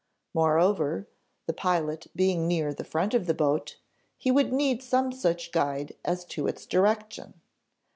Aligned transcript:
Moreover, 0.33 1.07
the 1.45 1.53
pilot 1.53 2.07
being 2.15 2.47
near 2.47 2.73
the 2.73 2.83
front 2.83 3.13
of 3.13 3.27
the 3.27 3.35
boat, 3.35 3.77
he 4.17 4.31
would 4.31 4.51
need 4.51 4.81
some 4.81 5.11
such 5.11 5.51
guide 5.51 5.95
as 6.03 6.25
to 6.25 6.47
its 6.47 6.65
direction. 6.65 7.35